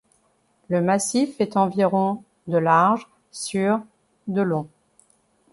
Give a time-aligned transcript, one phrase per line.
[0.69, 3.81] Le massif fait environ de large sur
[4.25, 4.67] de long.